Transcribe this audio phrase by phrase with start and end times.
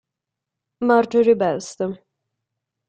[0.89, 1.77] Marjorie Best